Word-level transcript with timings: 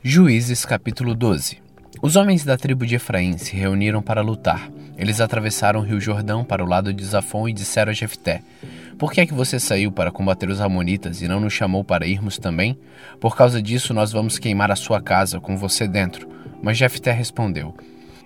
Juízes 0.00 0.64
capítulo 0.64 1.12
12 1.12 1.58
Os 2.00 2.14
homens 2.14 2.44
da 2.44 2.56
tribo 2.56 2.86
de 2.86 2.94
Efraim 2.94 3.36
se 3.36 3.56
reuniram 3.56 4.00
para 4.00 4.22
lutar. 4.22 4.70
Eles 4.96 5.20
atravessaram 5.20 5.80
o 5.80 5.82
rio 5.82 6.00
Jordão 6.00 6.44
para 6.44 6.62
o 6.62 6.68
lado 6.68 6.94
de 6.94 7.04
Zafon 7.04 7.48
e 7.48 7.52
disseram 7.52 7.90
a 7.90 7.92
Jefté: 7.92 8.40
Por 8.96 9.12
que 9.12 9.20
é 9.20 9.26
que 9.26 9.34
você 9.34 9.58
saiu 9.58 9.90
para 9.90 10.12
combater 10.12 10.48
os 10.48 10.60
amonitas 10.60 11.20
e 11.20 11.26
não 11.26 11.40
nos 11.40 11.52
chamou 11.52 11.82
para 11.82 12.06
irmos 12.06 12.38
também? 12.38 12.78
Por 13.18 13.36
causa 13.36 13.60
disso 13.60 13.92
nós 13.92 14.12
vamos 14.12 14.38
queimar 14.38 14.70
a 14.70 14.76
sua 14.76 15.02
casa 15.02 15.40
com 15.40 15.56
você 15.56 15.88
dentro. 15.88 16.28
Mas 16.62 16.78
Jefté 16.78 17.10
respondeu: 17.10 17.74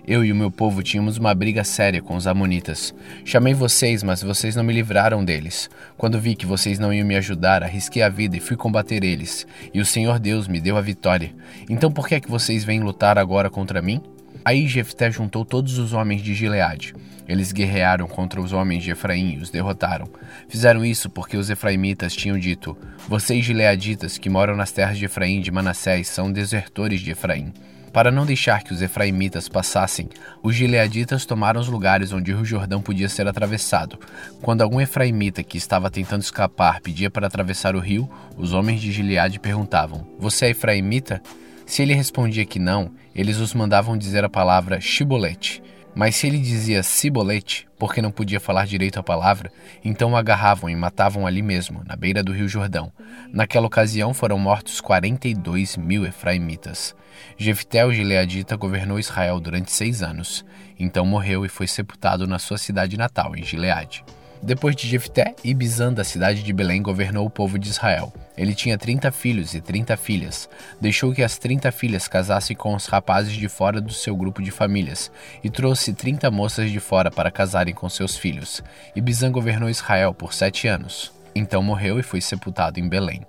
eu 0.05 0.23
e 0.23 0.31
o 0.31 0.35
meu 0.35 0.51
povo 0.51 0.83
tínhamos 0.83 1.17
uma 1.17 1.33
briga 1.33 1.63
séria 1.63 2.01
com 2.01 2.15
os 2.15 2.27
Amonitas. 2.27 2.93
Chamei 3.23 3.53
vocês, 3.53 4.03
mas 4.03 4.21
vocês 4.21 4.55
não 4.55 4.63
me 4.63 4.73
livraram 4.73 5.23
deles. 5.23 5.69
Quando 5.97 6.19
vi 6.19 6.35
que 6.35 6.45
vocês 6.45 6.77
não 6.77 6.93
iam 6.93 7.07
me 7.07 7.15
ajudar, 7.15 7.63
arrisquei 7.63 8.01
a 8.01 8.09
vida 8.09 8.35
e 8.35 8.41
fui 8.41 8.57
combater 8.57 9.03
eles. 9.03 9.47
E 9.73 9.79
o 9.79 9.85
Senhor 9.85 10.19
Deus 10.19 10.47
me 10.47 10.59
deu 10.59 10.75
a 10.75 10.81
vitória. 10.81 11.33
Então 11.69 11.91
por 11.91 12.07
que 12.07 12.15
é 12.15 12.19
que 12.19 12.29
vocês 12.29 12.63
vêm 12.63 12.81
lutar 12.81 13.17
agora 13.17 13.49
contra 13.49 13.81
mim? 13.81 14.01
Aí 14.43 14.67
Jefté 14.67 15.09
juntou 15.09 15.45
todos 15.45 15.77
os 15.77 15.93
homens 15.93 16.21
de 16.21 16.33
Gileade. 16.33 16.93
Eles 17.27 17.53
guerrearam 17.53 18.07
contra 18.07 18.41
os 18.41 18.51
homens 18.51 18.83
de 18.83 18.91
Efraim 18.91 19.35
e 19.35 19.37
os 19.37 19.49
derrotaram. 19.49 20.09
Fizeram 20.49 20.83
isso 20.83 21.09
porque 21.09 21.37
os 21.37 21.49
efraimitas 21.49 22.13
tinham 22.13 22.37
dito: 22.37 22.77
Vocês 23.07 23.45
gileaditas 23.45 24.17
que 24.17 24.29
moram 24.29 24.55
nas 24.55 24.71
terras 24.71 24.97
de 24.97 25.05
Efraim 25.05 25.39
de 25.39 25.51
Manassés 25.51 26.07
são 26.07 26.31
desertores 26.31 26.99
de 26.99 27.11
Efraim. 27.11 27.53
Para 27.93 28.09
não 28.09 28.25
deixar 28.25 28.63
que 28.63 28.73
os 28.73 28.81
efraimitas 28.81 29.47
passassem, 29.47 30.09
os 30.41 30.55
gileaditas 30.55 31.27
tomaram 31.27 31.61
os 31.61 31.67
lugares 31.67 32.11
onde 32.11 32.33
o 32.33 32.37
rio 32.37 32.43
Jordão 32.43 32.81
podia 32.81 33.07
ser 33.07 33.27
atravessado. 33.27 33.99
Quando 34.41 34.63
algum 34.63 34.81
efraimita 34.81 35.43
que 35.43 35.59
estava 35.59 35.91
tentando 35.91 36.23
escapar 36.23 36.81
pedia 36.81 37.11
para 37.11 37.27
atravessar 37.27 37.75
o 37.75 37.79
rio, 37.79 38.09
os 38.35 38.51
homens 38.51 38.81
de 38.81 38.91
Gileade 38.91 39.39
perguntavam: 39.39 40.07
Você 40.17 40.47
é 40.47 40.49
efraimita? 40.49 41.21
Se 41.67 41.83
ele 41.83 41.93
respondia 41.93 42.45
que 42.45 42.57
não, 42.57 42.91
eles 43.15 43.37
os 43.37 43.53
mandavam 43.53 43.95
dizer 43.95 44.23
a 44.25 44.29
palavra 44.29 44.81
shibolete. 44.81 45.61
Mas 45.95 46.15
se 46.15 46.27
ele 46.27 46.39
dizia 46.39 46.81
cibolete, 46.81 47.67
porque 47.77 48.01
não 48.01 48.11
podia 48.11 48.39
falar 48.39 48.65
direito 48.65 48.99
a 48.99 49.03
palavra, 49.03 49.51
então 49.83 50.11
o 50.11 50.15
agarravam 50.15 50.69
e 50.69 50.75
matavam 50.75 51.27
ali 51.27 51.41
mesmo, 51.41 51.83
na 51.85 51.95
beira 51.95 52.23
do 52.23 52.31
rio 52.31 52.47
Jordão. 52.47 52.91
Naquela 53.31 53.67
ocasião 53.67 54.13
foram 54.13 54.39
mortos 54.39 54.81
42 54.81 55.77
mil 55.77 56.05
efraimitas. 56.05 56.95
Jefté, 57.37 57.85
o 57.85 57.91
gileadita, 57.91 58.55
governou 58.55 58.99
Israel 58.99 59.39
durante 59.39 59.71
seis 59.71 60.01
anos. 60.01 60.43
Então 60.79 61.05
morreu 61.05 61.45
e 61.45 61.49
foi 61.49 61.67
sepultado 61.67 62.25
na 62.25 62.39
sua 62.39 62.57
cidade 62.57 62.97
natal, 62.97 63.35
em 63.35 63.43
Gileade. 63.43 64.03
Depois 64.43 64.75
de 64.75 64.89
Jefté, 64.89 65.33
Ibizan 65.41 65.93
da 65.93 66.03
cidade 66.03 66.43
de 66.43 66.51
Belém 66.51 66.81
governou 66.81 67.25
o 67.25 67.29
povo 67.29 67.57
de 67.57 67.69
Israel. 67.69 68.11
Ele 68.37 68.53
tinha 68.53 68.77
30 68.77 69.09
filhos 69.09 69.53
e 69.53 69.61
30 69.61 69.95
filhas. 69.95 70.49
Deixou 70.81 71.13
que 71.13 71.23
as 71.23 71.37
30 71.37 71.71
filhas 71.71 72.09
casassem 72.09 72.53
com 72.53 72.75
os 72.75 72.85
rapazes 72.87 73.31
de 73.31 73.47
fora 73.47 73.79
do 73.79 73.93
seu 73.93 74.13
grupo 74.17 74.41
de 74.41 74.51
famílias 74.51 75.09
e 75.41 75.49
trouxe 75.49 75.93
30 75.93 76.29
moças 76.29 76.69
de 76.69 76.81
fora 76.81 77.09
para 77.09 77.31
casarem 77.31 77.73
com 77.73 77.87
seus 77.87 78.17
filhos. 78.17 78.61
Ibizan 78.93 79.31
governou 79.31 79.69
Israel 79.69 80.13
por 80.13 80.33
sete 80.33 80.67
anos. 80.67 81.13
Então 81.33 81.63
morreu 81.63 81.97
e 81.97 82.03
foi 82.03 82.19
sepultado 82.19 82.81
em 82.81 82.89
Belém. 82.89 83.21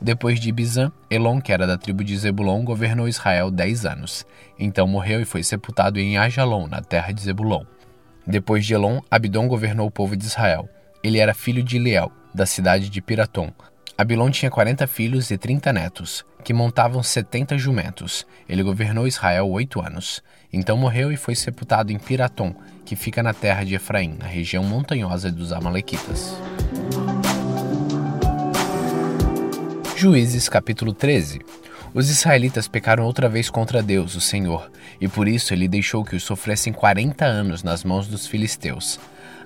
Depois 0.00 0.40
de 0.40 0.48
Ibizan, 0.48 0.90
Elon, 1.10 1.42
que 1.42 1.52
era 1.52 1.66
da 1.66 1.76
tribo 1.76 2.02
de 2.02 2.16
Zebulon, 2.16 2.64
governou 2.64 3.06
Israel 3.06 3.50
dez 3.50 3.84
anos. 3.84 4.24
Então 4.58 4.88
morreu 4.88 5.20
e 5.20 5.26
foi 5.26 5.42
sepultado 5.42 6.00
em 6.00 6.16
Ajalon, 6.16 6.66
na 6.66 6.80
terra 6.80 7.12
de 7.12 7.20
Zebulon. 7.20 7.64
Depois 8.26 8.64
de 8.64 8.72
Elon, 8.72 9.00
Abidom 9.10 9.46
governou 9.46 9.86
o 9.86 9.90
povo 9.90 10.16
de 10.16 10.24
Israel. 10.24 10.68
Ele 11.02 11.18
era 11.18 11.34
filho 11.34 11.62
de 11.62 11.78
Liel, 11.78 12.10
da 12.34 12.46
cidade 12.46 12.88
de 12.88 13.02
Piratom. 13.02 13.52
Abilon 13.96 14.30
tinha 14.30 14.50
40 14.50 14.86
filhos 14.86 15.30
e 15.30 15.36
30 15.36 15.72
netos, 15.72 16.24
que 16.42 16.54
montavam 16.54 17.02
70 17.02 17.58
jumentos. 17.58 18.26
Ele 18.48 18.62
governou 18.62 19.06
Israel 19.06 19.48
oito 19.50 19.80
anos. 19.80 20.22
Então 20.50 20.76
morreu 20.76 21.12
e 21.12 21.16
foi 21.16 21.34
sepultado 21.34 21.92
em 21.92 21.98
Piratom, 21.98 22.54
que 22.84 22.96
fica 22.96 23.22
na 23.22 23.34
terra 23.34 23.62
de 23.62 23.74
Efraim, 23.74 24.16
na 24.18 24.26
região 24.26 24.64
montanhosa 24.64 25.30
dos 25.30 25.52
Amalequitas. 25.52 26.34
Juízes 29.96 30.48
capítulo 30.48 30.92
13 30.92 31.40
os 31.94 32.10
israelitas 32.10 32.66
pecaram 32.66 33.04
outra 33.04 33.28
vez 33.28 33.48
contra 33.48 33.80
Deus, 33.80 34.16
o 34.16 34.20
Senhor, 34.20 34.68
e 35.00 35.06
por 35.06 35.28
isso 35.28 35.54
ele 35.54 35.68
deixou 35.68 36.04
que 36.04 36.16
os 36.16 36.24
sofressem 36.24 36.72
40 36.72 37.24
anos 37.24 37.62
nas 37.62 37.84
mãos 37.84 38.08
dos 38.08 38.26
filisteus. 38.26 38.98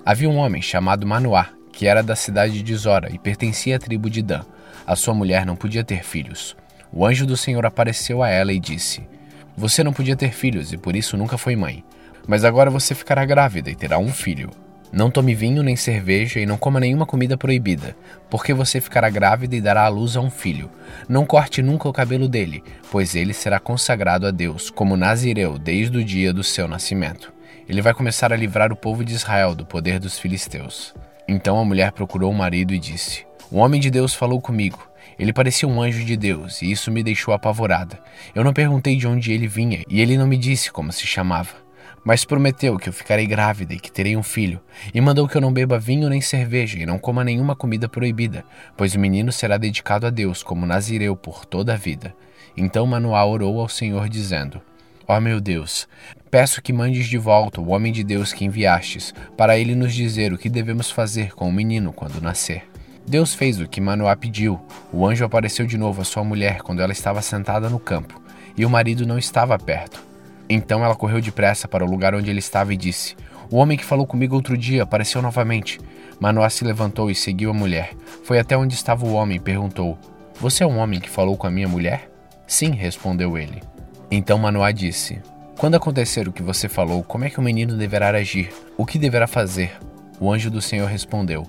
Havia 0.03 0.31
um 0.31 0.39
homem 0.39 0.63
chamado 0.63 1.07
Manoá, 1.07 1.51
que 1.71 1.87
era 1.87 2.03
da 2.03 2.17
cidade 2.17 2.63
de 2.63 2.75
Zora 2.75 3.13
e 3.13 3.19
pertencia 3.19 3.77
à 3.77 3.79
tribo 3.79 4.09
de 4.09 4.23
Dan. 4.23 4.45
A 4.87 4.97
sua 4.97 5.13
mulher 5.13 5.45
não 5.45 5.55
podia 5.55 5.85
ter 5.85 6.03
filhos. 6.03 6.57
O 6.91 7.05
anjo 7.05 7.27
do 7.27 7.37
Senhor 7.37 7.67
apareceu 7.67 8.23
a 8.23 8.31
ela 8.31 8.51
e 8.51 8.59
disse: 8.59 9.07
Você 9.55 9.85
não 9.85 9.93
podia 9.93 10.17
ter 10.17 10.33
filhos 10.33 10.73
e 10.73 10.79
por 10.79 10.97
isso 10.97 11.19
nunca 11.19 11.37
foi 11.37 11.55
mãe. 11.55 11.85
Mas 12.27 12.45
agora 12.45 12.71
você 12.71 12.95
ficará 12.95 13.27
grávida 13.27 13.71
e 13.71 13.77
terá 13.77 13.99
um 13.99 14.11
filho. 14.11 14.51
Não 14.91 15.11
tome 15.11 15.35
vinho 15.35 15.63
nem 15.63 15.77
cerveja 15.77 16.41
e 16.41 16.47
não 16.47 16.57
coma 16.57 16.81
nenhuma 16.81 17.05
comida 17.05 17.37
proibida, 17.37 17.95
porque 18.31 18.55
você 18.55 18.81
ficará 18.81 19.11
grávida 19.11 19.55
e 19.55 19.61
dará 19.61 19.85
à 19.85 19.89
luz 19.89 20.17
a 20.17 20.21
um 20.21 20.31
filho. 20.31 20.71
Não 21.09 21.27
corte 21.27 21.61
nunca 21.61 21.89
o 21.89 21.93
cabelo 21.93 22.27
dele, 22.27 22.63
pois 22.91 23.15
ele 23.15 23.35
será 23.35 23.61
consagrado 23.61 24.27
a 24.27 24.31
Deus, 24.31 24.71
como 24.71 24.97
Nazireu, 24.97 25.59
desde 25.59 25.99
o 25.99 26.05
dia 26.05 26.33
do 26.33 26.43
seu 26.43 26.67
nascimento. 26.67 27.33
Ele 27.69 27.83
vai 27.83 27.93
começar 27.93 28.33
a 28.33 28.37
livrar 28.37 28.73
o 28.73 28.77
povo 28.77 29.05
de 29.05 29.13
Israel 29.13 29.55
do 29.55 29.67
poder 29.67 29.99
dos 29.99 30.19
filisteus. 30.19 30.95
Então 31.29 31.59
a 31.59 31.65
mulher 31.65 31.93
procurou 31.93 32.31
o 32.31 32.35
marido 32.35 32.73
e 32.73 32.79
disse: 32.79 33.27
O 33.51 33.59
homem 33.59 33.79
de 33.79 33.91
Deus 33.91 34.15
falou 34.15 34.41
comigo. 34.41 34.89
Ele 35.19 35.33
parecia 35.33 35.69
um 35.69 35.83
anjo 35.83 36.05
de 36.05 36.17
Deus, 36.17 36.63
e 36.63 36.71
isso 36.71 36.91
me 36.91 37.03
deixou 37.03 37.35
apavorada. 37.35 37.99
Eu 38.35 38.45
não 38.45 38.55
perguntei 38.55 38.97
de 38.97 39.07
onde 39.07 39.33
ele 39.33 39.49
vinha, 39.49 39.83
e 39.89 40.01
ele 40.01 40.17
não 40.17 40.27
me 40.27 40.39
disse 40.39 40.71
como 40.71 40.93
se 40.93 41.07
chamava. 41.07 41.68
Mas 42.05 42.25
prometeu 42.25 42.77
que 42.77 42.89
eu 42.89 42.93
ficarei 42.93 43.27
grávida 43.27 43.75
e 43.75 43.81
que 43.81 43.93
terei 43.93 44.17
um 44.17 44.23
filho, 44.23 44.61
e 44.95 45.01
mandou 45.01 45.29
que 45.29 45.37
eu 45.37 45.41
não 45.41 45.53
beba 45.53 45.79
vinho 45.79 46.09
nem 46.09 46.21
cerveja 46.21 46.79
e 46.79 46.87
não 46.87 46.99
coma 46.99 47.25
nenhuma 47.25 47.55
comida 47.55 47.89
proibida, 47.89 48.45
pois 48.77 48.95
o 48.95 48.99
menino 48.99 49.31
será 49.33 49.57
dedicado 49.57 50.07
a 50.07 50.11
Deus 50.11 50.43
como 50.43 50.67
nazireu 50.67 51.15
por 51.17 51.45
toda 51.45 51.75
a 51.75 51.77
vida. 51.77 52.15
Então 52.57 52.87
Manoá 52.87 53.25
orou 53.25 53.61
ao 53.61 53.69
Senhor, 53.69 54.09
dizendo: 54.09 54.61
Ó 55.07 55.17
oh, 55.17 55.21
meu 55.21 55.41
Deus, 55.41 55.89
peço 56.31 56.61
que 56.61 56.73
mandes 56.73 57.07
de 57.07 57.17
volta 57.17 57.61
o 57.61 57.69
homem 57.69 57.93
de 57.93 58.03
Deus 58.03 58.33
que 58.33 58.45
enviastes, 58.45 59.15
para 59.37 59.59
ele 59.59 59.75
nos 59.75 59.95
dizer 59.95 60.33
o 60.33 60.39
que 60.39 60.49
devemos 60.49 60.91
fazer 60.91 61.35
com 61.35 61.49
o 61.49 61.53
menino 61.53 61.93
quando 61.93 62.21
nascer. 62.21 62.65
Deus 63.07 63.35
fez 63.35 63.59
o 63.59 63.67
que 63.67 63.81
Manoá 63.81 64.15
pediu. 64.15 64.61
O 64.93 65.07
anjo 65.07 65.25
apareceu 65.25 65.65
de 65.65 65.79
novo 65.79 66.03
à 66.03 66.05
sua 66.05 66.23
mulher 66.23 66.63
quando 66.63 66.83
ela 66.83 66.93
estava 66.93 67.23
sentada 67.23 67.71
no 67.71 67.79
campo, 67.79 68.21
e 68.57 68.67
o 68.67 68.71
marido 68.71 69.07
não 69.07 69.19
estava 69.19 69.59
perto. 69.59 70.08
Então 70.49 70.85
ela 70.85 70.95
correu 70.95 71.21
depressa 71.21 71.69
para 71.69 71.85
o 71.85 71.91
lugar 71.91 72.15
onde 72.15 72.31
ele 72.31 72.39
estava 72.39 72.73
e 72.73 72.77
disse: 72.77 73.17
O 73.51 73.57
homem 73.57 73.77
que 73.77 73.85
falou 73.85 74.07
comigo 74.07 74.35
outro 74.35 74.57
dia 74.57 74.83
apareceu 74.83 75.21
novamente. 75.21 75.79
Manoá 76.19 76.49
se 76.49 76.65
levantou 76.65 77.11
e 77.11 77.15
seguiu 77.15 77.51
a 77.51 77.55
mulher. 77.55 77.93
Foi 78.25 78.39
até 78.39 78.57
onde 78.57 78.75
estava 78.75 79.07
o 79.07 79.13
homem 79.13 79.37
e 79.37 79.41
perguntou: 79.41 79.99
Você 80.41 80.65
é 80.65 80.67
um 80.67 80.79
homem 80.79 81.01
que 81.01 81.11
falou 81.11 81.37
com 81.37 81.47
a 81.47 81.51
minha 81.51 81.69
mulher? 81.69 82.11
Sim, 82.47 82.71
respondeu 82.71 83.37
ele. 83.37 83.63
Então 84.11 84.39
Manoá 84.39 84.73
disse: 84.73 85.21
Quando 85.59 85.75
acontecer 85.75 86.27
o 86.27 86.33
que 86.33 86.43
você 86.43 86.69
falou, 86.69 87.03
como 87.03 87.25
é 87.25 87.31
que 87.31 87.39
o 87.39 87.43
menino 87.43 87.77
deverá 87.77 88.09
agir? 88.09 88.51
O 88.77 88.87
que 88.87 88.99
deverá 88.99 89.27
fazer? 89.27 89.73
O 90.19 90.33
anjo 90.33 90.51
do 90.51 90.61
Senhor 90.61 90.89
respondeu: 90.89 91.47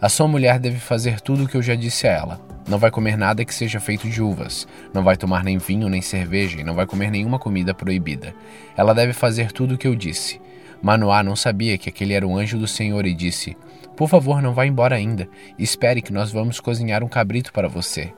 A 0.00 0.08
sua 0.08 0.28
mulher 0.28 0.58
deve 0.58 0.78
fazer 0.78 1.20
tudo 1.20 1.44
o 1.44 1.48
que 1.48 1.56
eu 1.56 1.62
já 1.62 1.74
disse 1.74 2.06
a 2.06 2.12
ela. 2.12 2.40
Não 2.66 2.78
vai 2.78 2.90
comer 2.90 3.18
nada 3.18 3.44
que 3.44 3.54
seja 3.54 3.78
feito 3.78 4.08
de 4.08 4.22
uvas, 4.22 4.66
não 4.92 5.04
vai 5.04 5.16
tomar 5.16 5.44
nem 5.44 5.58
vinho 5.58 5.88
nem 5.88 6.00
cerveja 6.00 6.60
e 6.60 6.64
não 6.64 6.74
vai 6.74 6.86
comer 6.86 7.10
nenhuma 7.10 7.38
comida 7.38 7.74
proibida. 7.74 8.34
Ela 8.76 8.94
deve 8.94 9.12
fazer 9.12 9.52
tudo 9.52 9.74
o 9.74 9.78
que 9.78 9.86
eu 9.86 9.94
disse. 9.94 10.40
Manoá 10.82 11.22
não 11.22 11.36
sabia 11.36 11.78
que 11.78 11.88
aquele 11.88 12.14
era 12.14 12.26
o 12.26 12.36
anjo 12.36 12.58
do 12.58 12.66
Senhor 12.66 13.06
e 13.06 13.14
disse: 13.14 13.56
Por 13.96 14.08
favor, 14.08 14.40
não 14.40 14.54
vá 14.54 14.66
embora 14.66 14.96
ainda. 14.96 15.28
Espere 15.58 16.02
que 16.02 16.12
nós 16.12 16.30
vamos 16.30 16.60
cozinhar 16.60 17.02
um 17.02 17.08
cabrito 17.08 17.52
para 17.52 17.68
você. 17.68 18.12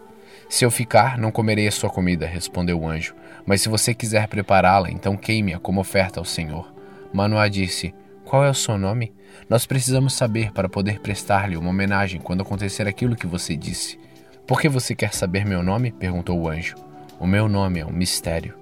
Se 0.48 0.64
eu 0.64 0.70
ficar, 0.70 1.18
não 1.18 1.32
comerei 1.32 1.66
a 1.66 1.72
sua 1.72 1.90
comida, 1.90 2.26
respondeu 2.26 2.80
o 2.80 2.88
anjo. 2.88 3.14
Mas 3.44 3.62
se 3.62 3.68
você 3.68 3.92
quiser 3.92 4.28
prepará-la, 4.28 4.90
então 4.90 5.16
queime-a 5.16 5.58
como 5.58 5.80
oferta 5.80 6.20
ao 6.20 6.24
Senhor. 6.24 6.72
Manoá 7.12 7.48
disse: 7.48 7.94
Qual 8.26 8.44
é 8.44 8.50
o 8.50 8.54
seu 8.54 8.76
nome? 8.76 9.12
Nós 9.48 9.66
precisamos 9.66 10.12
saber 10.12 10.50
para 10.50 10.68
poder 10.68 10.98
prestar-lhe 10.98 11.56
uma 11.56 11.70
homenagem 11.70 12.20
quando 12.20 12.40
acontecer 12.40 12.88
aquilo 12.88 13.14
que 13.14 13.24
você 13.24 13.54
disse. 13.54 14.00
Por 14.48 14.60
que 14.60 14.68
você 14.68 14.96
quer 14.96 15.14
saber 15.14 15.46
meu 15.46 15.62
nome? 15.62 15.92
perguntou 15.92 16.36
o 16.36 16.48
anjo. 16.48 16.74
O 17.20 17.26
meu 17.26 17.48
nome 17.48 17.78
é 17.78 17.86
um 17.86 17.92
mistério. 17.92 18.54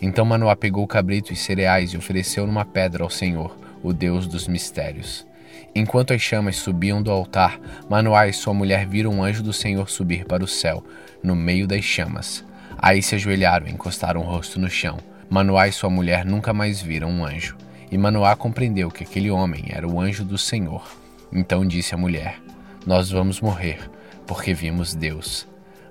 Então 0.00 0.24
Manoá 0.24 0.56
pegou 0.56 0.82
o 0.82 0.88
cabrito 0.88 1.34
e 1.34 1.36
cereais 1.36 1.92
e 1.92 1.98
ofereceu 1.98 2.46
numa 2.46 2.64
pedra 2.64 3.04
ao 3.04 3.10
Senhor, 3.10 3.54
o 3.82 3.92
Deus 3.92 4.26
dos 4.26 4.48
mistérios. 4.48 5.26
Enquanto 5.74 6.14
as 6.14 6.22
chamas 6.22 6.56
subiam 6.56 7.02
do 7.02 7.10
altar, 7.10 7.60
Manoá 7.90 8.26
e 8.26 8.32
sua 8.32 8.54
mulher 8.54 8.86
viram 8.86 9.10
um 9.10 9.22
anjo 9.22 9.42
do 9.42 9.52
Senhor 9.52 9.90
subir 9.90 10.24
para 10.24 10.42
o 10.42 10.48
céu, 10.48 10.82
no 11.22 11.36
meio 11.36 11.66
das 11.66 11.84
chamas. 11.84 12.42
Aí 12.78 13.02
se 13.02 13.16
ajoelharam 13.16 13.66
e 13.66 13.70
encostaram 13.70 14.22
o 14.22 14.24
rosto 14.24 14.58
no 14.58 14.70
chão. 14.70 14.96
Manoá 15.28 15.68
e 15.68 15.72
sua 15.72 15.90
mulher 15.90 16.24
nunca 16.24 16.54
mais 16.54 16.80
viram 16.80 17.10
um 17.10 17.22
anjo. 17.22 17.54
E 17.90 17.98
Manoá 17.98 18.36
compreendeu 18.36 18.90
que 18.90 19.02
aquele 19.02 19.30
homem 19.30 19.64
era 19.68 19.86
o 19.86 20.00
anjo 20.00 20.24
do 20.24 20.38
Senhor. 20.38 20.86
Então 21.32 21.66
disse 21.66 21.94
à 21.94 21.98
mulher: 21.98 22.40
Nós 22.86 23.10
vamos 23.10 23.40
morrer 23.40 23.90
porque 24.26 24.54
vimos 24.54 24.94
Deus. 24.94 25.46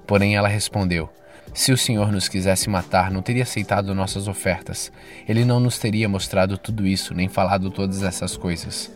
Porém 0.08 0.36
ela 0.36 0.48
respondeu: 0.48 1.10
Se 1.54 1.74
o 1.74 1.78
Senhor 1.78 2.12
nos 2.12 2.30
quisesse 2.30 2.70
matar, 2.70 3.12
não 3.12 3.22
teria 3.22 3.44
aceitado 3.44 3.94
nossas 3.94 4.30
ofertas. 4.30 4.92
Ele 5.28 5.44
não 5.44 5.60
nos 5.60 5.78
teria 5.78 6.08
mostrado 6.08 6.58
tudo 6.58 6.88
isso, 6.88 7.14
nem 7.14 7.28
falado 7.28 7.70
todas 7.70 8.02
essas 8.02 8.38
coisas. 8.38 8.90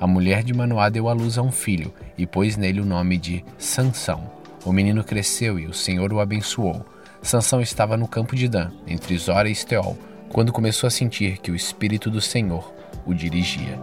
A 0.00 0.06
mulher 0.06 0.42
de 0.42 0.52
Manoá 0.52 0.88
deu 0.88 1.08
à 1.08 1.12
luz 1.12 1.38
a 1.38 1.42
um 1.42 1.52
filho 1.52 1.94
e 2.16 2.26
pôs 2.26 2.56
nele 2.56 2.80
o 2.80 2.84
nome 2.84 3.18
de 3.18 3.44
Sansão. 3.56 4.30
O 4.64 4.72
menino 4.72 5.04
cresceu 5.04 5.58
e 5.58 5.66
o 5.66 5.72
Senhor 5.72 6.12
o 6.12 6.20
abençoou. 6.20 6.84
Sansão 7.22 7.60
estava 7.60 7.96
no 7.96 8.08
campo 8.08 8.36
de 8.36 8.48
Dan, 8.48 8.70
entre 8.86 9.16
Zora 9.16 9.48
e 9.48 9.52
Esteol, 9.52 9.96
quando 10.28 10.52
começou 10.52 10.86
a 10.86 10.90
sentir 10.90 11.38
que 11.38 11.50
o 11.50 11.56
Espírito 11.56 12.10
do 12.10 12.20
Senhor 12.20 12.74
o 13.06 13.14
dirigia. 13.14 13.78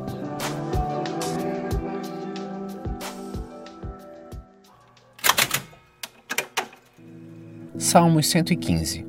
Salmos 7.78 8.28
115 8.28 9.06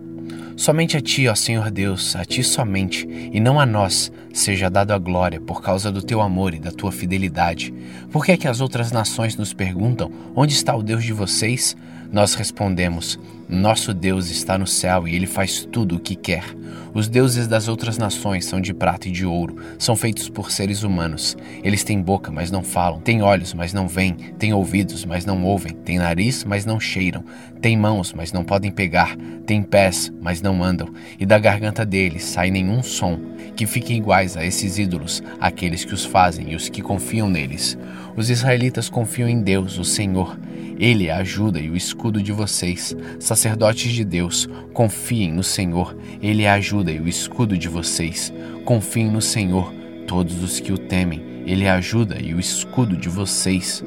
Somente 0.57 0.97
a 0.97 1.03
ti, 1.03 1.29
ó 1.29 1.35
Senhor 1.35 1.71
Deus, 1.71 2.17
a 2.17 2.25
ti 2.25 2.43
somente, 2.43 3.07
e 3.07 3.39
não 3.39 3.61
a 3.61 3.67
nós, 3.67 4.11
seja 4.33 4.71
dado 4.71 4.93
a 4.93 4.99
glória 4.99 5.39
por 5.39 5.61
causa 5.61 5.93
do 5.93 6.03
teu 6.03 6.23
amor 6.23 6.55
e 6.55 6.59
da 6.59 6.73
tua 6.73 6.91
fidelidade. 6.91 7.75
Por 8.11 8.25
que 8.25 8.33
é 8.33 8.37
que 8.39 8.49
as 8.49 8.63
outras 8.63 8.91
nações 8.91 9.37
nos 9.37 9.53
perguntam: 9.53 10.11
onde 10.35 10.55
está 10.55 10.75
o 10.75 10.83
Deus 10.83 11.05
de 11.05 11.13
vocês? 11.13 11.77
Nós 12.11 12.35
respondemos: 12.35 13.19
Nosso 13.49 13.95
Deus 13.95 14.29
está 14.29 14.59
no 14.59 14.67
céu 14.67 15.07
e 15.07 15.15
ele 15.15 15.27
faz 15.27 15.65
tudo 15.71 15.97
o 15.97 16.01
que 16.01 16.17
quer. 16.17 16.45
Os 16.93 17.09
deuses 17.09 17.47
das 17.47 17.69
outras 17.69 17.97
nações 17.97 18.45
são 18.45 18.61
de 18.61 18.75
prata 18.75 19.09
e 19.09 19.13
de 19.13 19.25
ouro, 19.25 19.57
são 19.79 19.95
feitos 19.95 20.29
por 20.29 20.51
seres 20.51 20.83
humanos. 20.83 21.37
Eles 21.63 21.85
têm 21.85 22.01
boca, 22.01 22.33
mas 22.33 22.51
não 22.51 22.63
falam, 22.63 23.01
têm 23.01 23.23
olhos, 23.23 23.55
mas 23.55 23.73
não 23.73 23.87
veem, 23.87 24.15
têm 24.39 24.53
ouvidos, 24.53 25.05
mas 25.05 25.25
não 25.25 25.45
ouvem, 25.45 25.73
têm 25.73 25.99
nariz, 25.99 26.43
mas 26.43 26.65
não 26.65 26.81
cheiram, 26.81 27.23
têm 27.61 27.77
mãos, 27.77 28.13
mas 28.13 28.33
não 28.33 28.43
podem 28.43 28.73
pegar, 28.73 29.15
têm 29.45 29.63
pés, 29.63 30.11
mas 30.21 30.41
não 30.43 30.65
andam, 30.65 30.89
e 31.21 31.27
da 31.27 31.39
garganta 31.39 31.85
deles 31.85 32.25
sai 32.25 32.51
nenhum 32.51 32.83
som, 32.83 33.21
que 33.55 33.67
fiquem 33.67 33.99
iguais 33.99 34.37
a 34.37 34.45
esses 34.45 34.79
ídolos, 34.79 35.23
aqueles 35.39 35.85
que 35.85 35.95
os 35.95 36.05
fazem 36.05 36.53
e 36.53 36.57
os 36.57 36.69
que 36.69 36.83
confiam 36.83 37.29
neles. 37.29 37.79
Os 38.17 38.31
israelitas 38.31 38.89
confiam 38.89 39.29
em 39.29 39.43
Deus, 39.43 39.79
o 39.79 39.85
Senhor. 39.85 40.39
Ele 40.79 41.09
é 41.09 41.13
a 41.13 41.19
ajuda 41.19 41.59
e 41.59 41.71
o 41.71 41.77
escudo 41.77 42.23
de 42.23 42.33
vocês. 42.33 42.95
Sacerdotes 43.37 43.93
de 43.93 44.03
Deus, 44.03 44.49
confiem 44.73 45.31
no 45.31 45.43
Senhor. 45.43 45.95
Ele 46.23 46.45
é 46.45 46.49
a 46.49 46.55
ajuda 46.55 46.91
e 46.91 46.99
o 46.99 47.07
escudo 47.07 47.59
de 47.59 47.69
vocês. 47.69 48.33
Confiem 48.65 49.11
no 49.11 49.21
Senhor, 49.21 49.71
todos 50.07 50.43
os 50.43 50.59
que 50.59 50.73
o 50.73 50.79
temem. 50.79 51.23
Ele 51.45 51.65
é 51.65 51.71
a 51.71 51.75
ajuda 51.75 52.17
e 52.19 52.33
o 52.33 52.41
escudo 52.41 52.97
de 52.97 53.11
vocês. 53.11 53.85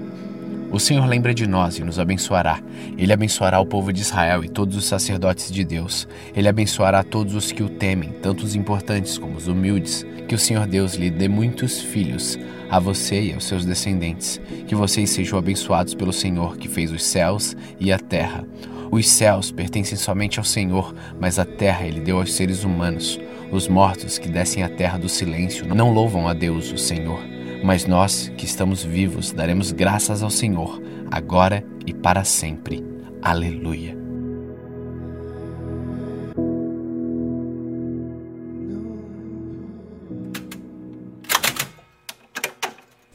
O 0.71 0.79
Senhor 0.79 1.03
lembra 1.07 1.33
de 1.33 1.47
nós 1.47 1.79
e 1.79 1.83
nos 1.83 1.97
abençoará. 1.97 2.61
Ele 2.95 3.11
abençoará 3.11 3.59
o 3.59 3.65
povo 3.65 3.91
de 3.91 4.01
Israel 4.01 4.43
e 4.43 4.49
todos 4.49 4.77
os 4.77 4.85
sacerdotes 4.85 5.51
de 5.51 5.63
Deus. 5.63 6.07
Ele 6.35 6.47
abençoará 6.47 7.03
todos 7.03 7.33
os 7.33 7.51
que 7.51 7.63
o 7.63 7.69
temem, 7.69 8.11
tanto 8.21 8.45
os 8.45 8.53
importantes 8.53 9.17
como 9.17 9.35
os 9.35 9.47
humildes. 9.47 10.05
Que 10.27 10.35
o 10.35 10.39
Senhor 10.39 10.67
Deus 10.67 10.93
lhe 10.93 11.09
dê 11.09 11.27
muitos 11.27 11.81
filhos 11.81 12.37
a 12.69 12.79
você 12.79 13.19
e 13.19 13.33
aos 13.33 13.45
seus 13.45 13.65
descendentes. 13.65 14.39
Que 14.67 14.75
vocês 14.75 15.09
sejam 15.09 15.39
abençoados 15.39 15.95
pelo 15.95 16.13
Senhor 16.13 16.55
que 16.55 16.67
fez 16.67 16.91
os 16.91 17.03
céus 17.03 17.57
e 17.79 17.91
a 17.91 17.97
terra. 17.97 18.45
Os 18.91 19.07
céus 19.07 19.51
pertencem 19.51 19.97
somente 19.97 20.39
ao 20.39 20.45
Senhor, 20.45 20.95
mas 21.19 21.37
a 21.37 21.45
terra 21.45 21.85
ele 21.85 21.99
deu 21.99 22.19
aos 22.19 22.33
seres 22.33 22.63
humanos. 22.63 23.19
Os 23.51 23.67
mortos 23.67 24.17
que 24.17 24.27
descem 24.27 24.63
à 24.63 24.69
terra 24.69 24.97
do 24.97 25.07
silêncio 25.07 25.67
não 25.73 25.91
louvam 25.91 26.27
a 26.27 26.33
Deus, 26.33 26.71
o 26.71 26.77
Senhor. 26.77 27.19
Mas 27.63 27.85
nós, 27.85 28.31
que 28.37 28.45
estamos 28.45 28.83
vivos, 28.83 29.31
daremos 29.31 29.71
graças 29.71 30.23
ao 30.23 30.29
Senhor, 30.29 30.81
agora 31.11 31.63
e 31.85 31.93
para 31.93 32.23
sempre. 32.23 32.83
Aleluia. 33.21 33.97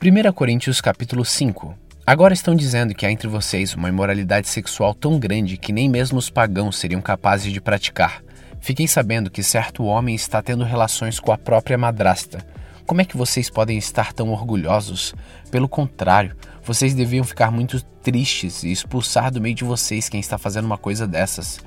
1 0.05 0.33
Coríntios 0.35 0.83
capítulo 0.83 1.25
5 1.25 1.84
Agora 2.07 2.35
estão 2.35 2.55
dizendo 2.55 2.95
que 2.95 3.07
há 3.07 3.11
entre 3.11 3.27
vocês 3.27 3.75
uma 3.75 3.89
imoralidade 3.89 4.47
sexual 4.47 4.93
tão 4.93 5.19
grande 5.19 5.57
que 5.57 5.73
nem 5.73 5.89
mesmo 5.89 6.19
os 6.19 6.29
pagãos 6.29 6.77
seriam 6.77 7.01
capazes 7.01 7.51
de 7.51 7.63
praticar. 7.63 8.23
Fiquei 8.61 8.87
sabendo 8.87 9.31
que 9.31 9.43
certo 9.43 9.85
homem 9.85 10.15
está 10.15 10.43
tendo 10.43 10.65
relações 10.65 11.19
com 11.19 11.33
a 11.33 11.39
própria 11.39 11.79
madrasta. 11.79 12.47
Como 12.85 13.01
é 13.01 13.07
que 13.07 13.17
vocês 13.17 13.49
podem 13.49 13.79
estar 13.79 14.13
tão 14.13 14.29
orgulhosos? 14.29 15.15
Pelo 15.51 15.67
contrário, 15.67 16.37
vocês 16.63 16.93
deviam 16.93 17.25
ficar 17.25 17.51
muito 17.51 17.83
tristes 18.03 18.65
e 18.65 18.71
expulsar 18.71 19.31
do 19.33 19.41
meio 19.41 19.55
de 19.55 19.65
vocês 19.65 20.11
quem 20.11 20.21
está 20.21 20.37
fazendo 20.37 20.67
uma 20.67 20.77
coisa 20.77 21.07
dessas. 21.07 21.59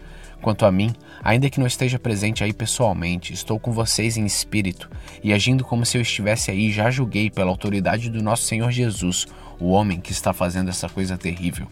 Quanto 0.41 0.65
a 0.65 0.71
mim, 0.71 0.93
ainda 1.23 1.49
que 1.49 1.59
não 1.59 1.67
esteja 1.67 1.97
presente 1.97 2.43
aí 2.43 2.53
pessoalmente, 2.53 3.33
estou 3.33 3.59
com 3.59 3.71
vocês 3.71 4.17
em 4.17 4.25
espírito 4.25 4.89
e 5.23 5.33
agindo 5.33 5.63
como 5.63 5.85
se 5.85 5.97
eu 5.97 6.01
estivesse 6.01 6.51
aí, 6.51 6.71
já 6.71 6.89
julguei 6.91 7.29
pela 7.29 7.49
autoridade 7.49 8.09
do 8.09 8.21
nosso 8.21 8.43
Senhor 8.43 8.71
Jesus, 8.71 9.25
o 9.59 9.69
homem 9.69 9.99
que 9.99 10.11
está 10.11 10.33
fazendo 10.33 10.69
essa 10.69 10.87
coisa 10.87 11.17
terrível. 11.17 11.67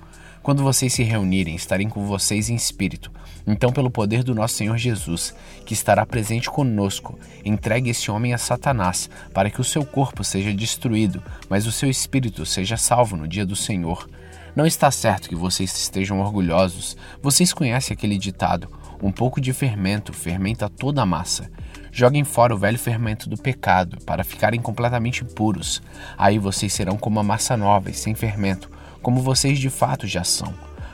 Quando 0.46 0.62
vocês 0.62 0.94
se 0.94 1.02
reunirem, 1.02 1.56
estarei 1.56 1.88
com 1.88 2.06
vocês 2.06 2.50
em 2.50 2.56
espírito. 2.56 3.12
Então, 3.48 3.72
pelo 3.72 3.90
poder 3.90 4.24
do 4.24 4.36
nosso 4.36 4.54
Senhor 4.54 4.78
Jesus, 4.78 5.34
que 5.66 5.74
estará 5.74 6.06
presente 6.06 6.52
conosco, 6.52 7.18
entregue 7.44 7.90
esse 7.90 8.12
homem 8.12 8.32
a 8.32 8.38
Satanás, 8.38 9.10
para 9.34 9.50
que 9.50 9.60
o 9.60 9.64
seu 9.64 9.84
corpo 9.84 10.24
seja 10.24 10.54
destruído, 10.54 11.24
mas 11.50 11.66
o 11.66 11.72
seu 11.72 11.90
espírito 11.90 12.46
seja 12.46 12.78
salvo 12.78 13.16
no 13.16 13.28
dia 13.28 13.44
do 13.44 13.56
Senhor. 13.56 14.08
Não 14.56 14.66
está 14.66 14.90
certo 14.90 15.28
que 15.28 15.36
vocês 15.36 15.76
estejam 15.76 16.22
orgulhosos. 16.22 16.96
Vocês 17.22 17.52
conhecem 17.52 17.94
aquele 17.94 18.18
ditado: 18.18 18.70
um 19.04 19.12
pouco 19.12 19.42
de 19.42 19.52
fermento 19.52 20.14
fermenta 20.14 20.70
toda 20.70 21.02
a 21.02 21.06
massa. 21.06 21.52
Joguem 21.92 22.24
fora 22.24 22.56
o 22.56 22.58
velho 22.58 22.80
fermento 22.80 23.28
do 23.28 23.38
pecado 23.38 23.98
para 24.06 24.24
ficarem 24.24 24.62
completamente 24.62 25.26
puros. 25.26 25.82
Aí 26.18 26.40
vocês 26.40 26.72
serão 26.72 26.98
como 26.98 27.20
a 27.20 27.24
massa 27.24 27.58
nova 27.58 27.90
e 27.90 27.94
sem 27.94 28.16
fermento, 28.16 28.72
como 29.02 29.22
vocês 29.22 29.60
de 29.60 29.70
fato 29.70 30.08
já 30.08 30.24
são. 30.24 30.54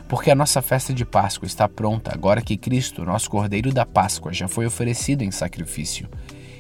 Porque 0.10 0.32
a 0.32 0.36
nossa 0.36 0.62
festa 0.62 0.92
de 0.92 1.06
Páscoa 1.06 1.46
está 1.46 1.70
pronta 1.70 2.12
agora 2.14 2.42
que 2.42 2.58
Cristo, 2.58 3.06
nosso 3.06 3.30
Cordeiro 3.30 3.72
da 3.72 3.86
Páscoa, 3.86 4.34
já 4.34 4.48
foi 4.48 4.66
oferecido 4.66 5.24
em 5.24 5.32
sacrifício. 5.32 6.10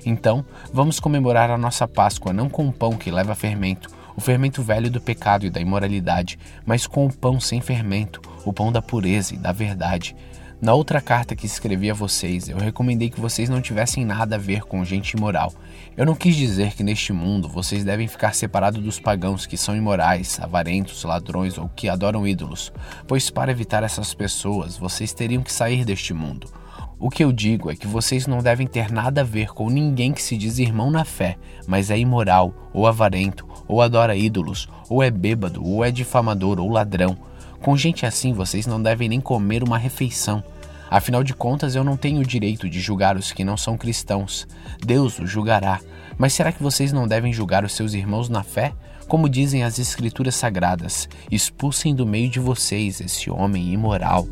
Então, 0.05 0.45
vamos 0.71 0.99
comemorar 0.99 1.49
a 1.49 1.57
nossa 1.57 1.87
Páscoa 1.87 2.31
não 2.31 2.47
com 2.47 2.67
o 2.67 2.73
pão 2.73 2.93
que 2.93 3.11
leva 3.11 3.35
fermento, 3.35 3.89
o 4.15 4.21
fermento 4.21 4.61
velho 4.61 4.89
do 4.89 5.01
pecado 5.01 5.45
e 5.45 5.49
da 5.49 5.59
imoralidade, 5.59 6.37
mas 6.65 6.85
com 6.87 7.05
o 7.05 7.13
pão 7.13 7.39
sem 7.39 7.61
fermento, 7.61 8.21
o 8.45 8.53
pão 8.53 8.71
da 8.71 8.81
pureza 8.81 9.33
e 9.33 9.37
da 9.37 9.51
verdade. 9.51 10.15
Na 10.61 10.75
outra 10.75 11.01
carta 11.01 11.35
que 11.35 11.47
escrevi 11.47 11.89
a 11.89 11.93
vocês, 11.95 12.47
eu 12.47 12.55
recomendei 12.55 13.09
que 13.09 13.19
vocês 13.19 13.49
não 13.49 13.59
tivessem 13.59 14.05
nada 14.05 14.35
a 14.35 14.37
ver 14.39 14.61
com 14.61 14.85
gente 14.85 15.13
imoral. 15.13 15.51
Eu 15.97 16.05
não 16.05 16.13
quis 16.13 16.35
dizer 16.35 16.73
que 16.73 16.83
neste 16.83 17.11
mundo 17.11 17.49
vocês 17.49 17.83
devem 17.83 18.07
ficar 18.07 18.35
separados 18.35 18.79
dos 18.79 18.99
pagãos 18.99 19.47
que 19.47 19.57
são 19.57 19.75
imorais, 19.75 20.39
avarentos, 20.39 21.03
ladrões 21.03 21.57
ou 21.57 21.67
que 21.67 21.89
adoram 21.89 22.27
ídolos, 22.27 22.71
pois 23.07 23.31
para 23.31 23.51
evitar 23.51 23.81
essas 23.81 24.13
pessoas 24.13 24.77
vocês 24.77 25.11
teriam 25.13 25.41
que 25.41 25.51
sair 25.51 25.83
deste 25.83 26.13
mundo. 26.13 26.47
O 26.99 27.09
que 27.09 27.23
eu 27.23 27.31
digo 27.31 27.71
é 27.71 27.75
que 27.75 27.87
vocês 27.87 28.27
não 28.27 28.43
devem 28.43 28.67
ter 28.67 28.91
nada 28.91 29.21
a 29.21 29.23
ver 29.23 29.55
com 29.55 29.67
ninguém 29.67 30.13
que 30.13 30.21
se 30.21 30.37
diz 30.37 30.59
irmão 30.59 30.91
na 30.91 31.03
fé, 31.03 31.39
mas 31.65 31.89
é 31.89 31.97
imoral, 31.97 32.53
ou 32.71 32.85
avarento, 32.85 33.47
ou 33.71 33.81
adora 33.81 34.17
ídolos, 34.17 34.67
ou 34.89 35.01
é 35.01 35.09
bêbado, 35.09 35.65
ou 35.65 35.83
é 35.83 35.89
difamador, 35.89 36.59
ou 36.59 36.69
ladrão. 36.69 37.17
Com 37.61 37.77
gente 37.77 38.05
assim, 38.05 38.33
vocês 38.33 38.67
não 38.67 38.83
devem 38.83 39.07
nem 39.07 39.21
comer 39.21 39.63
uma 39.63 39.77
refeição. 39.77 40.43
Afinal 40.89 41.23
de 41.23 41.33
contas, 41.33 41.73
eu 41.73 41.81
não 41.81 41.95
tenho 41.95 42.19
o 42.19 42.25
direito 42.25 42.69
de 42.69 42.81
julgar 42.81 43.15
os 43.15 43.31
que 43.31 43.45
não 43.45 43.55
são 43.55 43.77
cristãos. 43.77 44.45
Deus 44.85 45.17
os 45.19 45.29
julgará. 45.29 45.79
Mas 46.17 46.33
será 46.33 46.51
que 46.51 46.61
vocês 46.61 46.91
não 46.91 47.07
devem 47.07 47.31
julgar 47.31 47.63
os 47.63 47.71
seus 47.71 47.93
irmãos 47.93 48.27
na 48.27 48.43
fé? 48.43 48.73
Como 49.07 49.29
dizem 49.29 49.63
as 49.63 49.79
Escrituras 49.79 50.35
Sagradas: 50.35 51.07
expulsem 51.31 51.95
do 51.95 52.05
meio 52.05 52.27
de 52.27 52.41
vocês 52.41 52.99
esse 52.99 53.31
homem 53.31 53.71
imoral. 53.71 54.27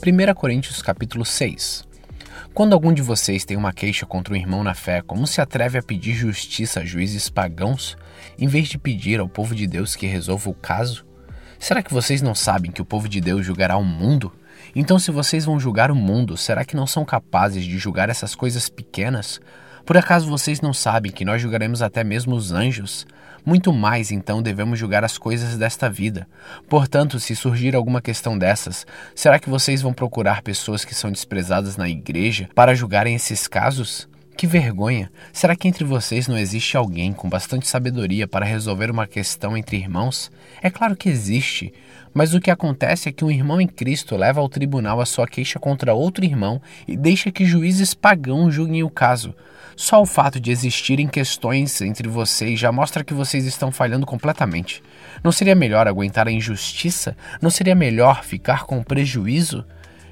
1 0.00 0.34
Coríntios 0.36 0.80
capítulo 0.80 1.24
6 1.24 1.86
quando 2.56 2.72
algum 2.72 2.90
de 2.90 3.02
vocês 3.02 3.44
tem 3.44 3.54
uma 3.54 3.70
queixa 3.70 4.06
contra 4.06 4.32
um 4.32 4.36
irmão 4.36 4.64
na 4.64 4.72
fé, 4.72 5.02
como 5.02 5.26
se 5.26 5.42
atreve 5.42 5.76
a 5.76 5.82
pedir 5.82 6.14
justiça 6.14 6.80
a 6.80 6.84
juízes 6.86 7.28
pagãos, 7.28 7.98
em 8.38 8.48
vez 8.48 8.66
de 8.66 8.78
pedir 8.78 9.20
ao 9.20 9.28
povo 9.28 9.54
de 9.54 9.66
Deus 9.66 9.94
que 9.94 10.06
resolva 10.06 10.48
o 10.48 10.54
caso? 10.54 11.04
Será 11.58 11.82
que 11.82 11.92
vocês 11.92 12.22
não 12.22 12.34
sabem 12.34 12.72
que 12.72 12.80
o 12.80 12.84
povo 12.86 13.10
de 13.10 13.20
Deus 13.20 13.44
julgará 13.44 13.76
o 13.76 13.84
mundo? 13.84 14.32
Então, 14.74 14.98
se 14.98 15.10
vocês 15.10 15.44
vão 15.44 15.60
julgar 15.60 15.90
o 15.90 15.94
mundo, 15.94 16.34
será 16.34 16.64
que 16.64 16.74
não 16.74 16.86
são 16.86 17.04
capazes 17.04 17.62
de 17.62 17.76
julgar 17.76 18.08
essas 18.08 18.34
coisas 18.34 18.70
pequenas? 18.70 19.38
Por 19.86 19.96
acaso 19.96 20.28
vocês 20.28 20.60
não 20.60 20.74
sabem 20.74 21.12
que 21.12 21.24
nós 21.24 21.40
julgaremos 21.40 21.80
até 21.80 22.02
mesmo 22.02 22.34
os 22.34 22.50
anjos? 22.50 23.06
Muito 23.44 23.72
mais, 23.72 24.10
então, 24.10 24.42
devemos 24.42 24.76
julgar 24.76 25.04
as 25.04 25.16
coisas 25.16 25.56
desta 25.56 25.88
vida. 25.88 26.26
Portanto, 26.68 27.20
se 27.20 27.36
surgir 27.36 27.76
alguma 27.76 28.02
questão 28.02 28.36
dessas, 28.36 28.84
será 29.14 29.38
que 29.38 29.48
vocês 29.48 29.80
vão 29.80 29.92
procurar 29.92 30.42
pessoas 30.42 30.84
que 30.84 30.92
são 30.92 31.12
desprezadas 31.12 31.76
na 31.76 31.88
igreja 31.88 32.48
para 32.52 32.74
julgarem 32.74 33.14
esses 33.14 33.46
casos? 33.46 34.08
Que 34.36 34.44
vergonha! 34.44 35.08
Será 35.32 35.54
que 35.54 35.68
entre 35.68 35.84
vocês 35.84 36.26
não 36.26 36.36
existe 36.36 36.76
alguém 36.76 37.12
com 37.12 37.28
bastante 37.28 37.68
sabedoria 37.68 38.26
para 38.26 38.44
resolver 38.44 38.90
uma 38.90 39.06
questão 39.06 39.56
entre 39.56 39.76
irmãos? 39.76 40.32
É 40.60 40.68
claro 40.68 40.96
que 40.96 41.08
existe, 41.08 41.72
mas 42.16 42.32
o 42.32 42.40
que 42.40 42.50
acontece 42.50 43.10
é 43.10 43.12
que 43.12 43.26
um 43.26 43.30
irmão 43.30 43.60
em 43.60 43.66
Cristo 43.66 44.16
leva 44.16 44.40
ao 44.40 44.48
tribunal 44.48 45.02
a 45.02 45.04
sua 45.04 45.26
queixa 45.26 45.58
contra 45.58 45.92
outro 45.92 46.24
irmão 46.24 46.62
e 46.88 46.96
deixa 46.96 47.30
que 47.30 47.44
juízes 47.44 47.92
pagãos 47.92 48.54
julguem 48.54 48.82
o 48.82 48.88
caso. 48.88 49.34
Só 49.76 50.00
o 50.00 50.06
fato 50.06 50.40
de 50.40 50.50
existirem 50.50 51.08
questões 51.08 51.78
entre 51.82 52.08
vocês 52.08 52.58
já 52.58 52.72
mostra 52.72 53.04
que 53.04 53.12
vocês 53.12 53.44
estão 53.44 53.70
falhando 53.70 54.06
completamente. 54.06 54.82
Não 55.22 55.30
seria 55.30 55.54
melhor 55.54 55.86
aguentar 55.86 56.26
a 56.26 56.32
injustiça? 56.32 57.14
Não 57.38 57.50
seria 57.50 57.74
melhor 57.74 58.24
ficar 58.24 58.64
com 58.64 58.82
prejuízo? 58.82 59.62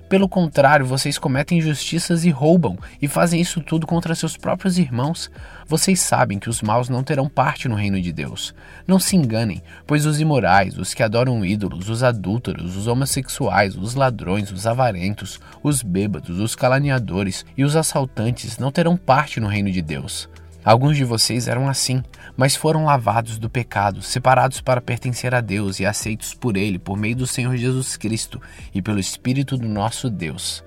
Pelo 0.08 0.28
contrário, 0.28 0.84
vocês 0.84 1.18
cometem 1.18 1.58
injustiças 1.58 2.24
e 2.24 2.30
roubam, 2.30 2.78
e 3.00 3.08
fazem 3.08 3.40
isso 3.40 3.60
tudo 3.60 3.86
contra 3.86 4.14
seus 4.14 4.36
próprios 4.36 4.78
irmãos. 4.78 5.30
Vocês 5.66 6.00
sabem 6.00 6.38
que 6.38 6.50
os 6.50 6.60
maus 6.60 6.90
não 6.90 7.02
terão 7.02 7.28
parte 7.28 7.68
no 7.68 7.74
reino 7.74 8.00
de 8.00 8.12
Deus. 8.12 8.54
Não 8.86 8.98
se 8.98 9.16
enganem, 9.16 9.62
pois 9.86 10.04
os 10.04 10.20
imorais, 10.20 10.76
os 10.76 10.92
que 10.92 11.02
adoram 11.02 11.44
ídolos, 11.44 11.88
os 11.88 12.02
adúlteros, 12.02 12.76
os 12.76 12.86
homossexuais, 12.86 13.76
os 13.76 13.94
ladrões, 13.94 14.52
os 14.52 14.66
avarentos, 14.66 15.40
os 15.62 15.82
bêbados, 15.82 16.38
os 16.38 16.54
caluniadores 16.54 17.44
e 17.56 17.64
os 17.64 17.74
assaltantes 17.74 18.58
não 18.58 18.70
terão 18.70 18.96
parte 18.96 19.40
no 19.40 19.48
reino 19.48 19.70
de 19.70 19.80
Deus. 19.80 20.28
Alguns 20.64 20.96
de 20.96 21.04
vocês 21.04 21.46
eram 21.46 21.68
assim, 21.68 22.02
mas 22.36 22.56
foram 22.56 22.86
lavados 22.86 23.38
do 23.38 23.50
pecado, 23.50 24.00
separados 24.00 24.62
para 24.62 24.80
pertencer 24.80 25.34
a 25.34 25.42
Deus 25.42 25.78
e 25.78 25.84
aceitos 25.84 26.32
por 26.32 26.56
Ele 26.56 26.78
por 26.78 26.96
meio 26.96 27.14
do 27.14 27.26
Senhor 27.26 27.54
Jesus 27.54 27.98
Cristo 27.98 28.40
e 28.74 28.80
pelo 28.80 28.98
Espírito 28.98 29.58
do 29.58 29.68
nosso 29.68 30.08
Deus. 30.08 30.64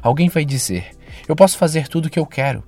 Alguém 0.00 0.28
vai 0.28 0.44
dizer: 0.44 0.92
Eu 1.28 1.34
posso 1.34 1.58
fazer 1.58 1.88
tudo 1.88 2.06
o 2.06 2.10
que 2.10 2.20
eu 2.20 2.26
quero. 2.26 2.62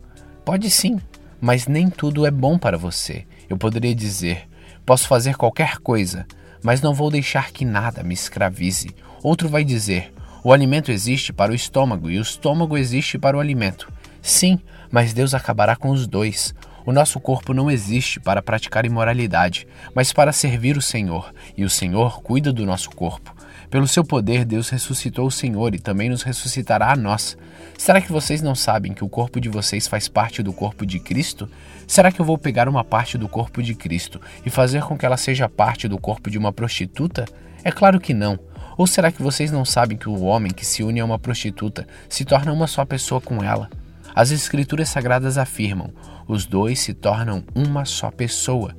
Pode 0.44 0.68
sim, 0.68 1.00
mas 1.40 1.68
nem 1.68 1.88
tudo 1.88 2.26
é 2.26 2.30
bom 2.30 2.58
para 2.58 2.76
você. 2.76 3.24
Eu 3.48 3.56
poderia 3.56 3.94
dizer: 3.94 4.48
Posso 4.84 5.06
fazer 5.06 5.36
qualquer 5.36 5.78
coisa, 5.78 6.26
mas 6.60 6.82
não 6.82 6.92
vou 6.92 7.08
deixar 7.08 7.52
que 7.52 7.64
nada 7.64 8.02
me 8.02 8.14
escravize. 8.14 8.90
Outro 9.22 9.48
vai 9.48 9.62
dizer: 9.62 10.12
O 10.42 10.52
alimento 10.52 10.90
existe 10.90 11.32
para 11.32 11.52
o 11.52 11.54
estômago 11.54 12.10
e 12.10 12.18
o 12.18 12.22
estômago 12.22 12.76
existe 12.76 13.16
para 13.16 13.36
o 13.36 13.40
alimento. 13.40 13.93
Sim, 14.24 14.58
mas 14.90 15.12
Deus 15.12 15.34
acabará 15.34 15.76
com 15.76 15.90
os 15.90 16.06
dois. 16.06 16.54
O 16.86 16.92
nosso 16.92 17.20
corpo 17.20 17.52
não 17.52 17.70
existe 17.70 18.18
para 18.18 18.40
praticar 18.40 18.86
imoralidade, 18.86 19.68
mas 19.94 20.14
para 20.14 20.32
servir 20.32 20.78
o 20.78 20.82
Senhor, 20.82 21.30
e 21.54 21.62
o 21.62 21.68
Senhor 21.68 22.22
cuida 22.22 22.50
do 22.50 22.64
nosso 22.64 22.88
corpo. 22.88 23.36
Pelo 23.68 23.86
seu 23.86 24.02
poder, 24.02 24.46
Deus 24.46 24.70
ressuscitou 24.70 25.26
o 25.26 25.30
Senhor 25.30 25.74
e 25.74 25.78
também 25.78 26.08
nos 26.08 26.22
ressuscitará 26.22 26.90
a 26.90 26.96
nós. 26.96 27.36
Será 27.76 28.00
que 28.00 28.10
vocês 28.10 28.40
não 28.40 28.54
sabem 28.54 28.94
que 28.94 29.04
o 29.04 29.10
corpo 29.10 29.38
de 29.38 29.50
vocês 29.50 29.86
faz 29.86 30.08
parte 30.08 30.42
do 30.42 30.54
corpo 30.54 30.86
de 30.86 30.98
Cristo? 30.98 31.46
Será 31.86 32.10
que 32.10 32.18
eu 32.18 32.24
vou 32.24 32.38
pegar 32.38 32.66
uma 32.66 32.82
parte 32.82 33.18
do 33.18 33.28
corpo 33.28 33.62
de 33.62 33.74
Cristo 33.74 34.18
e 34.44 34.48
fazer 34.48 34.84
com 34.84 34.96
que 34.96 35.04
ela 35.04 35.18
seja 35.18 35.50
parte 35.50 35.86
do 35.86 35.98
corpo 35.98 36.30
de 36.30 36.38
uma 36.38 36.50
prostituta? 36.50 37.26
É 37.62 37.70
claro 37.70 38.00
que 38.00 38.14
não. 38.14 38.38
Ou 38.78 38.86
será 38.86 39.12
que 39.12 39.22
vocês 39.22 39.52
não 39.52 39.66
sabem 39.66 39.98
que 39.98 40.08
o 40.08 40.22
homem 40.22 40.50
que 40.50 40.64
se 40.64 40.82
une 40.82 41.00
a 41.00 41.04
uma 41.04 41.18
prostituta 41.18 41.86
se 42.08 42.24
torna 42.24 42.54
uma 42.54 42.66
só 42.66 42.86
pessoa 42.86 43.20
com 43.20 43.44
ela? 43.44 43.68
As 44.14 44.30
Escrituras 44.30 44.88
Sagradas 44.88 45.36
afirmam: 45.36 45.90
os 46.28 46.46
dois 46.46 46.80
se 46.80 46.94
tornam 46.94 47.42
uma 47.54 47.84
só 47.84 48.10
pessoa. 48.10 48.76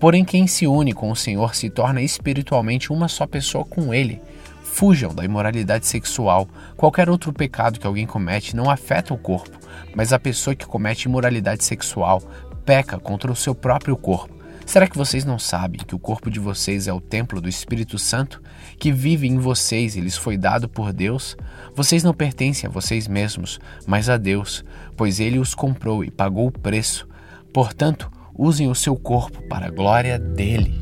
Porém, 0.00 0.24
quem 0.24 0.46
se 0.48 0.66
une 0.66 0.92
com 0.92 1.10
o 1.10 1.16
Senhor 1.16 1.54
se 1.54 1.70
torna 1.70 2.02
espiritualmente 2.02 2.92
uma 2.92 3.06
só 3.06 3.26
pessoa 3.26 3.64
com 3.64 3.94
Ele. 3.94 4.20
Fujam 4.64 5.14
da 5.14 5.24
imoralidade 5.24 5.86
sexual. 5.86 6.48
Qualquer 6.76 7.08
outro 7.08 7.32
pecado 7.32 7.78
que 7.78 7.86
alguém 7.86 8.06
comete 8.06 8.56
não 8.56 8.68
afeta 8.68 9.14
o 9.14 9.18
corpo, 9.18 9.56
mas 9.94 10.12
a 10.12 10.18
pessoa 10.18 10.56
que 10.56 10.66
comete 10.66 11.06
imoralidade 11.06 11.62
sexual 11.62 12.20
peca 12.64 12.98
contra 12.98 13.30
o 13.30 13.36
seu 13.36 13.54
próprio 13.54 13.96
corpo. 13.96 14.41
Será 14.64 14.86
que 14.86 14.96
vocês 14.96 15.24
não 15.24 15.38
sabem 15.38 15.80
que 15.86 15.94
o 15.94 15.98
corpo 15.98 16.30
de 16.30 16.40
vocês 16.40 16.88
é 16.88 16.92
o 16.92 17.00
templo 17.00 17.40
do 17.40 17.48
Espírito 17.48 17.98
Santo, 17.98 18.42
que 18.78 18.92
vive 18.92 19.26
em 19.26 19.38
vocês 19.38 19.96
e 19.96 20.00
lhes 20.00 20.16
foi 20.16 20.36
dado 20.36 20.68
por 20.68 20.92
Deus? 20.92 21.36
Vocês 21.74 22.02
não 22.02 22.14
pertencem 22.14 22.68
a 22.68 22.72
vocês 22.72 23.06
mesmos, 23.06 23.60
mas 23.86 24.08
a 24.08 24.16
Deus, 24.16 24.64
pois 24.96 25.20
ele 25.20 25.38
os 25.38 25.54
comprou 25.54 26.04
e 26.04 26.10
pagou 26.10 26.46
o 26.46 26.52
preço. 26.52 27.08
Portanto, 27.52 28.10
usem 28.34 28.68
o 28.68 28.74
seu 28.74 28.96
corpo 28.96 29.42
para 29.48 29.66
a 29.66 29.70
glória 29.70 30.18
dele. 30.18 30.81